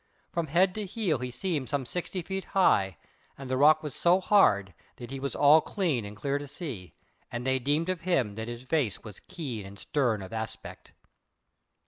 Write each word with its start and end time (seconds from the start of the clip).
From 0.31 0.47
head 0.47 0.73
to 0.73 0.85
heel 0.87 1.19
he 1.19 1.29
seemed 1.29 1.69
some 1.69 1.85
sixty 1.85 2.23
feet 2.23 2.43
high, 2.57 2.97
and 3.37 3.47
the 3.51 3.55
rock 3.55 3.83
was 3.83 3.93
so 3.93 4.19
hard, 4.19 4.73
that 4.95 5.11
he 5.11 5.19
was 5.19 5.35
all 5.35 5.61
clean 5.61 6.05
and 6.05 6.17
clear 6.17 6.39
to 6.39 6.47
see; 6.47 6.95
and 7.31 7.45
they 7.45 7.59
deemed 7.59 7.87
of 7.87 8.01
him 8.01 8.33
that 8.33 8.47
his 8.47 8.63
face 8.63 9.03
was 9.03 9.19
keen 9.19 9.63
and 9.63 9.77
stern 9.77 10.23
of 10.23 10.33
aspect. 10.33 10.93